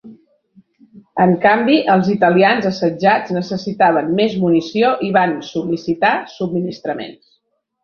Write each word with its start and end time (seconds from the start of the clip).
En 1.25 1.33
canvi, 1.43 1.75
els 1.95 2.09
italians 2.13 2.69
assetjats 2.71 3.35
necessitaven 3.37 4.11
més 4.21 4.35
munició 4.47 4.91
i 5.11 5.13
van 5.21 5.39
sol·licitar 5.53 6.13
subministraments. 6.41 7.25